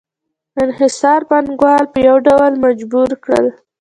انحصار 0.63 1.21
پانګوال 1.29 1.83
په 1.93 1.99
یو 2.07 2.17
ډول 2.27 2.53
مجبور 2.65 3.09
کړل 3.23 3.47